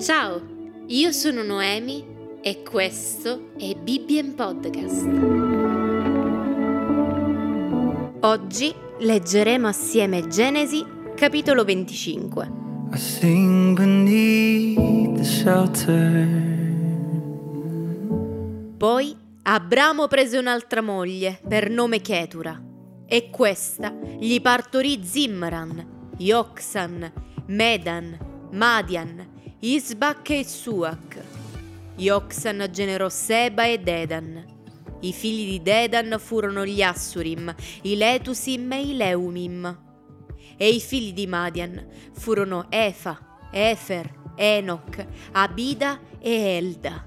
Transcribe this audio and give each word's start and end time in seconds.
Ciao, 0.00 0.42
io 0.88 1.12
sono 1.12 1.44
Noemi 1.44 2.04
e 2.42 2.64
questo 2.64 3.52
è 3.56 3.72
Bibbien 3.76 4.34
Podcast. 4.34 5.06
Oggi 8.22 8.74
leggeremo 8.98 9.68
assieme 9.68 10.26
Genesi 10.26 10.84
capitolo 11.14 11.62
25. 11.62 12.50
I 12.92 12.98
sing 12.98 13.76
beneath 13.76 15.16
the 15.16 15.22
shelter. 15.22 16.26
Poi 18.76 19.16
Abramo 19.42 20.08
prese 20.08 20.36
un'altra 20.36 20.80
moglie 20.80 21.40
per 21.46 21.70
nome 21.70 22.00
Ketura 22.00 22.60
e 23.06 23.30
questa 23.30 23.94
gli 24.18 24.40
partorì 24.40 25.00
Zimran, 25.04 26.14
Yoksan, 26.18 27.28
Medan, 27.50 28.16
Madian, 28.52 29.26
Isbak 29.60 30.30
e 30.30 30.44
Suak. 30.44 31.20
Yoksan 31.96 32.68
generò 32.70 33.08
Seba 33.08 33.64
e 33.64 33.80
Dedan. 33.80 34.44
I 35.00 35.12
figli 35.12 35.50
di 35.50 35.60
Dedan 35.60 36.16
furono 36.20 36.64
gli 36.64 36.80
Assurim, 36.80 37.52
i 37.82 37.96
Letusim 37.96 38.70
e 38.70 38.80
i 38.80 38.96
Leumim. 38.96 39.78
E 40.56 40.68
i 40.68 40.78
figli 40.78 41.12
di 41.12 41.26
Madian 41.26 41.88
furono 42.12 42.66
Efa, 42.68 43.48
Efer, 43.50 44.32
Enoch, 44.36 45.04
Abida 45.32 45.98
e 46.20 46.56
Elda. 46.56 47.04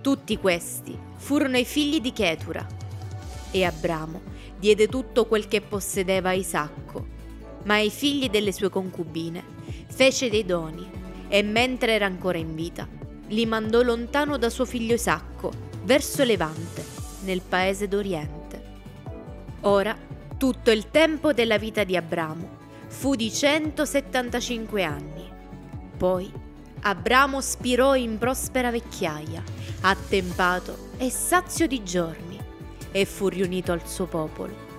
Tutti 0.00 0.38
questi 0.38 0.98
furono 1.16 1.58
i 1.58 1.66
figli 1.66 2.00
di 2.00 2.14
Ketura. 2.14 2.66
E 3.50 3.64
Abramo 3.66 4.22
diede 4.58 4.88
tutto 4.88 5.26
quel 5.26 5.48
che 5.48 5.60
possedeva 5.60 6.30
a 6.30 6.32
Isacco, 6.32 7.06
ma 7.64 7.74
ai 7.74 7.90
figli 7.90 8.30
delle 8.30 8.52
sue 8.52 8.70
concubine 8.70 9.49
fece 10.00 10.30
dei 10.30 10.46
doni 10.46 10.90
e 11.28 11.42
mentre 11.42 11.92
era 11.92 12.06
ancora 12.06 12.38
in 12.38 12.54
vita 12.54 12.88
li 13.26 13.44
mandò 13.44 13.82
lontano 13.82 14.38
da 14.38 14.48
suo 14.48 14.64
figlio 14.64 14.94
Isacco, 14.94 15.52
verso 15.82 16.24
Levante, 16.24 16.82
nel 17.24 17.42
paese 17.46 17.86
d'Oriente. 17.86 18.62
Ora 19.60 19.94
tutto 20.38 20.70
il 20.70 20.90
tempo 20.90 21.34
della 21.34 21.58
vita 21.58 21.84
di 21.84 21.98
Abramo 21.98 22.48
fu 22.86 23.14
di 23.14 23.30
175 23.30 24.82
anni. 24.84 25.30
Poi 25.98 26.32
Abramo 26.80 27.42
spirò 27.42 27.94
in 27.94 28.16
prospera 28.16 28.70
vecchiaia, 28.70 29.42
attempato 29.82 30.92
e 30.96 31.10
sazio 31.10 31.66
di 31.66 31.84
giorni, 31.84 32.40
e 32.90 33.04
fu 33.04 33.28
riunito 33.28 33.70
al 33.72 33.86
suo 33.86 34.06
popolo. 34.06 34.69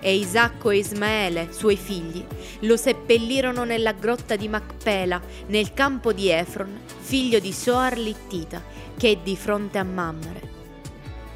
E 0.00 0.14
Isacco 0.14 0.70
e 0.70 0.78
Ismaele, 0.78 1.52
suoi 1.52 1.76
figli, 1.76 2.24
lo 2.60 2.76
seppellirono 2.76 3.64
nella 3.64 3.92
grotta 3.92 4.36
di 4.36 4.48
Macpela, 4.48 5.20
nel 5.46 5.74
campo 5.74 6.12
di 6.12 6.30
Efron, 6.30 6.80
figlio 7.00 7.40
di 7.40 7.52
Soar 7.52 7.98
Littita, 7.98 8.62
che 8.96 9.10
è 9.10 9.16
di 9.16 9.36
fronte 9.36 9.78
a 9.78 9.84
Mamre, 9.84 10.40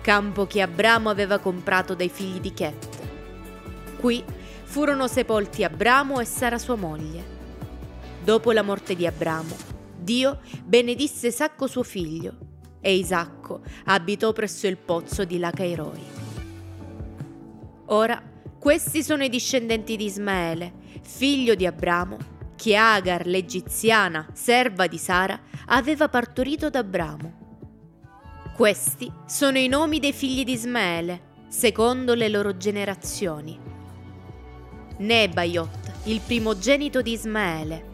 campo 0.01 0.47
che 0.47 0.61
Abramo 0.61 1.11
aveva 1.11 1.39
comprato 1.39 1.95
dai 1.95 2.09
figli 2.09 2.41
di 2.41 2.53
Chet. 2.53 2.89
Qui 3.99 4.25
furono 4.63 5.09
sepolti 5.09 5.65
Abramo 5.65 6.21
e 6.21 6.25
Sara 6.25 6.59
sua 6.59 6.77
moglie. 6.77 7.25
Dopo 8.23 8.53
la 8.53 8.63
morte 8.63 8.95
di 8.95 9.07
Abramo, 9.07 9.57
Dio 9.97 10.41
benedisse 10.65 11.27
Isacco 11.29 11.67
suo 11.67 11.83
figlio, 11.83 12.37
e 12.81 12.95
Isacco 12.95 13.61
abitò 13.85 14.33
presso 14.33 14.67
il 14.67 14.77
pozzo 14.77 15.25
di 15.25 15.39
Lacairoi. 15.39 16.21
Ora, 17.87 18.23
questi 18.63 19.03
sono 19.03 19.25
i 19.25 19.29
discendenti 19.29 19.97
di 19.97 20.05
Ismaele, 20.05 20.73
figlio 21.03 21.57
di 21.57 21.67
Abramo, 21.67 22.17
che 22.55 22.77
Agar, 22.77 23.27
l'egiziana, 23.27 24.29
serva 24.35 24.87
di 24.87 24.99
Sara, 24.99 25.37
aveva 25.67 26.09
partorito 26.09 26.71
da 26.71 26.79
Abramo. 26.79 27.57
Questi 28.55 29.13
sono 29.27 29.59
i 29.59 29.67
nomi 29.67 29.99
dei 29.99 30.13
figli 30.13 30.45
di 30.45 30.53
Ismaele, 30.53 31.23
secondo 31.49 32.15
le 32.15 32.29
loro 32.29 32.57
generazioni. 32.57 33.59
Nebaiot, 34.99 35.93
il 36.05 36.21
primogenito 36.25 37.03
di 37.03 37.15
Ismaele, 37.15 37.85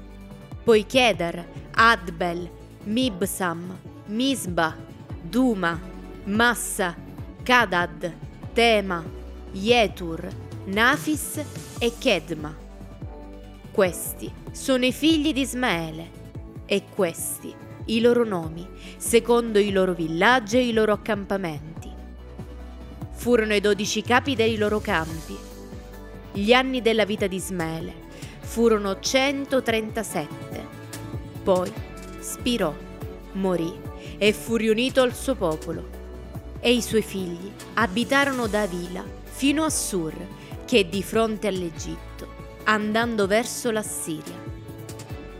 poi 0.64 0.84
Kedar, 0.84 1.48
Adbel, 1.76 2.46
Mibsam, 2.82 3.74
Misba, 4.08 4.76
Duma, 5.22 5.80
Massa, 6.24 6.94
Kadad, 7.42 8.14
Tema, 8.52 9.02
Yetur, 9.52 10.46
Nafis 10.68 11.42
e 11.78 11.92
Kedma. 11.98 12.54
Questi 13.70 14.30
sono 14.52 14.84
i 14.84 14.92
figli 14.92 15.32
di 15.32 15.40
Ismaele 15.40 16.10
e 16.66 16.84
questi 16.94 17.54
i 17.86 18.00
loro 18.02 18.22
nomi, 18.22 18.68
secondo 18.98 19.58
i 19.58 19.72
loro 19.72 19.94
villaggi 19.94 20.58
e 20.58 20.66
i 20.66 20.74
loro 20.74 20.92
accampamenti. 20.92 21.90
Furono 23.12 23.54
i 23.54 23.60
dodici 23.60 24.02
capi 24.02 24.34
dei 24.34 24.58
loro 24.58 24.78
campi. 24.78 25.34
Gli 26.32 26.52
anni 26.52 26.82
della 26.82 27.06
vita 27.06 27.26
di 27.26 27.36
Ismaele 27.36 27.94
furono 28.40 29.00
137. 29.00 30.66
Poi 31.44 31.72
spirò, 32.18 32.74
morì 33.32 33.72
e 34.18 34.34
fu 34.34 34.56
riunito 34.56 35.00
al 35.00 35.14
suo 35.14 35.34
popolo. 35.34 35.88
E 36.60 36.74
i 36.74 36.82
suoi 36.82 37.02
figli 37.02 37.50
abitarono 37.72 38.46
da 38.48 38.62
Avila 38.62 39.02
fino 39.24 39.64
a 39.64 39.70
Sur, 39.70 40.14
che 40.68 40.86
di 40.86 41.02
fronte 41.02 41.46
all'Egitto, 41.46 42.28
andando 42.64 43.26
verso 43.26 43.70
la 43.70 43.82
Siria. 43.82 44.36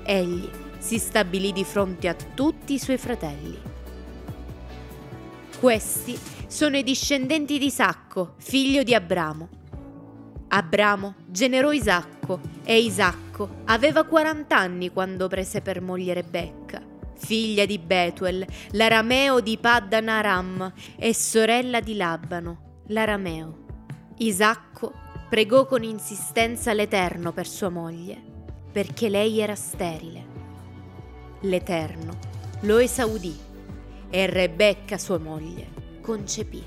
Egli 0.03 0.49
si 0.79 0.99
stabilì 0.99 1.53
di 1.53 1.65
fronte 1.65 2.09
a 2.09 2.15
tutti 2.15 2.73
i 2.73 2.79
suoi 2.79 2.97
fratelli. 2.97 3.61
Questi 5.61 6.19
sono 6.47 6.79
i 6.79 6.83
discendenti 6.83 7.59
di 7.59 7.67
Isacco, 7.67 8.37
figlio 8.39 8.83
di 8.83 8.95
Abramo. 8.95 9.49
Abramo 10.49 11.17
generò 11.27 11.73
Isacco 11.73 12.41
e 12.65 12.79
Isacco 12.79 13.57
aveva 13.67 14.05
40 14.05 14.57
anni 14.57 14.91
quando 14.91 15.29
prese 15.29 15.61
per 15.61 15.83
moglie 15.83 16.15
Rebecca, 16.15 16.81
figlia 17.19 17.67
di 17.67 17.79
Betuel, 17.79 18.47
l'arameo 18.71 19.41
di 19.41 19.59
Paddan 19.59 20.09
Aram 20.09 20.73
e 20.97 21.13
sorella 21.13 21.81
di 21.81 21.97
Labano, 21.97 22.83
l'arameo. 22.87 23.67
Isacco 24.21 25.07
pregò 25.29 25.67
con 25.67 25.83
insistenza 25.83 26.73
l'Eterno 26.73 27.33
per 27.33 27.47
sua 27.47 27.69
moglie, 27.69 28.17
perché 28.73 29.11
lei 29.11 29.41
era 29.41 29.55
sterile. 29.55 30.37
L'Eterno 31.41 32.19
lo 32.61 32.79
esaudì 32.79 33.37
e 34.09 34.27
Rebecca, 34.27 34.97
sua 34.97 35.19
moglie, 35.19 35.69
concepì. 36.01 36.65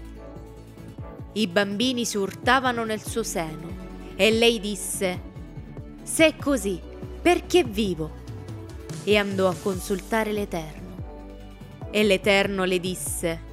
I 1.34 1.48
bambini 1.48 2.06
si 2.06 2.18
urtavano 2.18 2.86
nel 2.86 3.02
suo 3.02 3.24
seno 3.24 3.70
e 4.16 4.30
lei 4.32 4.60
disse, 4.60 5.22
Se 6.04 6.28
è 6.28 6.36
così, 6.36 6.80
perché 7.20 7.64
vivo? 7.64 8.20
E 9.04 9.18
andò 9.18 9.50
a 9.50 9.56
consultare 9.56 10.32
l'Eterno. 10.32 11.90
E 11.90 12.04
l'Eterno 12.04 12.66
le 12.66 12.80
disse, 12.80 13.50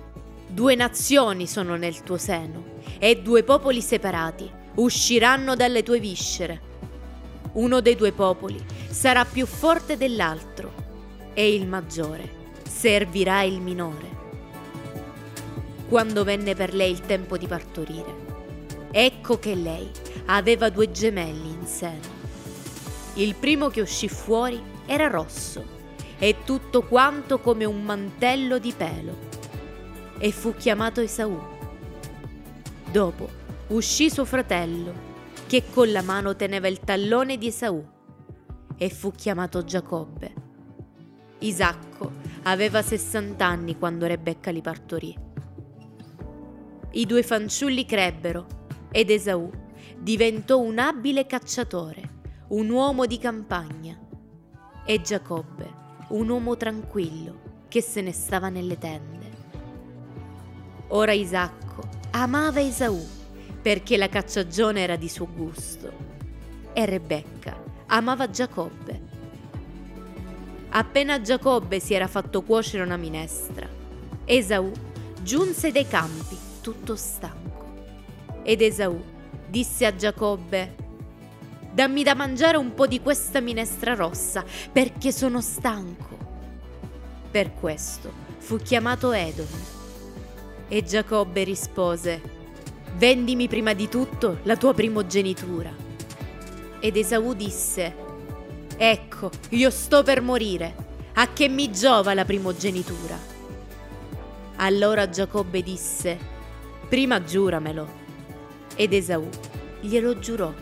Due 0.46 0.74
nazioni 0.74 1.46
sono 1.46 1.76
nel 1.76 2.02
tuo 2.02 2.18
seno 2.18 2.76
e 2.98 3.22
due 3.22 3.42
popoli 3.42 3.80
separati 3.80 4.56
usciranno 4.78 5.54
dalle 5.54 5.82
tue 5.82 6.00
viscere. 6.00 6.66
Uno 7.52 7.80
dei 7.80 7.96
due 7.96 8.12
popoli 8.12 8.64
sarà 8.88 9.24
più 9.24 9.46
forte 9.46 9.96
dell'altro 9.96 10.72
e 11.34 11.54
il 11.54 11.66
maggiore 11.66 12.36
servirà 12.68 13.42
il 13.42 13.60
minore. 13.60 14.16
Quando 15.88 16.22
venne 16.22 16.54
per 16.54 16.74
lei 16.74 16.90
il 16.92 17.00
tempo 17.00 17.36
di 17.36 17.46
partorire, 17.46 18.26
ecco 18.90 19.38
che 19.38 19.54
lei 19.54 19.90
aveva 20.26 20.68
due 20.68 20.90
gemelli 20.90 21.48
in 21.48 21.66
seno. 21.66 22.16
Il 23.14 23.34
primo 23.34 23.68
che 23.68 23.80
uscì 23.80 24.08
fuori 24.08 24.62
era 24.86 25.08
rosso 25.08 25.76
e 26.18 26.36
tutto 26.44 26.82
quanto 26.82 27.40
come 27.40 27.64
un 27.64 27.82
mantello 27.82 28.58
di 28.58 28.72
pelo 28.76 29.26
e 30.18 30.30
fu 30.30 30.54
chiamato 30.54 31.00
Esaù. 31.00 31.40
Dopo 32.90 33.38
uscì 33.68 34.10
suo 34.10 34.24
fratello, 34.24 35.06
che 35.46 35.64
con 35.72 35.90
la 35.92 36.02
mano 36.02 36.36
teneva 36.36 36.68
il 36.68 36.80
tallone 36.80 37.36
di 37.36 37.48
Esaù, 37.48 37.84
e 38.76 38.90
fu 38.90 39.12
chiamato 39.12 39.64
Giacobbe. 39.64 40.46
Isacco 41.40 42.12
aveva 42.44 42.82
60 42.82 43.44
anni 43.44 43.76
quando 43.76 44.06
Rebecca 44.06 44.50
li 44.50 44.60
partorì. 44.60 45.16
I 46.92 47.06
due 47.06 47.22
fanciulli 47.22 47.84
crebbero 47.84 48.46
ed 48.90 49.10
Esaù 49.10 49.50
diventò 49.98 50.58
un 50.58 50.78
abile 50.78 51.26
cacciatore, 51.26 52.16
un 52.48 52.70
uomo 52.70 53.04
di 53.04 53.18
campagna, 53.18 53.98
e 54.84 55.00
Giacobbe 55.02 55.86
un 56.08 56.28
uomo 56.28 56.56
tranquillo 56.56 57.66
che 57.68 57.82
se 57.82 58.00
ne 58.00 58.12
stava 58.12 58.48
nelle 58.48 58.78
tende. 58.78 59.16
Ora 60.88 61.12
Isacco 61.12 61.86
amava 62.12 62.60
Esaù 62.60 63.16
perché 63.68 63.98
la 63.98 64.08
cacciagione 64.08 64.80
era 64.80 64.96
di 64.96 65.10
suo 65.10 65.28
gusto. 65.30 65.92
E 66.72 66.86
Rebecca 66.86 67.62
amava 67.88 68.30
Giacobbe 68.30 68.98
Appena 70.70 71.20
Giacobbe 71.20 71.78
si 71.78 71.92
era 71.92 72.06
fatto 72.06 72.40
cuocere 72.40 72.82
una 72.82 72.96
minestra, 72.96 73.68
Esaù 74.24 74.72
giunse 75.20 75.70
dai 75.70 75.86
campi 75.86 76.38
tutto 76.62 76.96
stanco. 76.96 77.74
Ed 78.42 78.62
Esaù 78.62 78.98
disse 79.46 79.84
a 79.84 79.94
Giacobbe, 79.94 80.74
dammi 81.70 82.02
da 82.02 82.14
mangiare 82.14 82.56
un 82.56 82.72
po' 82.72 82.86
di 82.86 83.02
questa 83.02 83.40
minestra 83.40 83.92
rossa 83.94 84.46
perché 84.72 85.12
sono 85.12 85.42
stanco. 85.42 86.16
Per 87.30 87.52
questo 87.52 88.10
fu 88.38 88.56
chiamato 88.56 89.12
Edom. 89.12 89.46
E 90.68 90.82
Giacobbe 90.82 91.44
rispose, 91.44 92.37
vendimi 92.96 93.48
prima 93.48 93.72
di 93.74 93.88
tutto 93.88 94.38
la 94.42 94.56
tua 94.56 94.74
primogenitura. 94.74 95.72
Ed 96.80 96.96
Esaù 96.96 97.34
disse, 97.34 97.94
Ecco, 98.76 99.30
io 99.50 99.70
sto 99.70 100.02
per 100.02 100.22
morire. 100.22 100.86
A 101.14 101.32
che 101.32 101.48
mi 101.48 101.72
giova 101.72 102.14
la 102.14 102.24
primogenitura? 102.24 103.18
Allora 104.56 105.08
Giacobbe 105.08 105.62
disse, 105.62 106.16
prima 106.88 107.22
giuramelo. 107.24 107.88
Ed 108.76 108.92
Esaù 108.92 109.28
glielo 109.80 110.18
giurò 110.18 110.52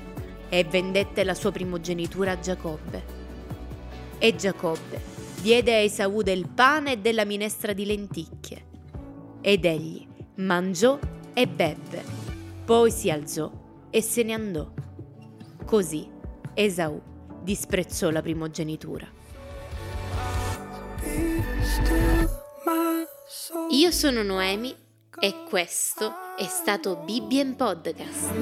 e 0.48 0.64
vendette 0.64 1.24
la 1.24 1.34
sua 1.34 1.52
primogenitura 1.52 2.32
a 2.32 2.40
Giacobbe. 2.40 3.04
E 4.18 4.34
Giacobbe 4.34 5.00
diede 5.42 5.74
a 5.74 5.78
Esaù 5.78 6.22
del 6.22 6.48
pane 6.48 6.92
e 6.92 6.98
della 6.98 7.26
minestra 7.26 7.74
di 7.74 7.84
lenticchie. 7.84 8.64
Ed 9.42 9.64
egli 9.66 10.06
mangiò 10.36 10.98
e 11.34 11.46
bevve. 11.46 12.15
Poi 12.66 12.90
si 12.90 13.10
alzò 13.12 13.48
e 13.90 14.02
se 14.02 14.24
ne 14.24 14.32
andò. 14.32 14.68
Così 15.64 16.10
Esaù 16.52 17.00
disprezzò 17.40 18.10
la 18.10 18.20
primogenitura. 18.20 19.06
Io 23.70 23.90
sono 23.92 24.22
Noemi 24.24 24.74
e 25.20 25.44
questo 25.48 26.12
è 26.36 26.46
stato 26.46 26.96
Bibbien 27.04 27.54
Podcast. 27.54 28.32